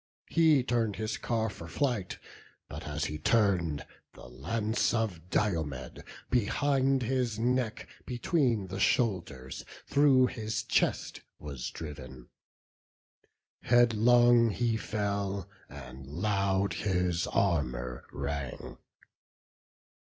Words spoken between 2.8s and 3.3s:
as he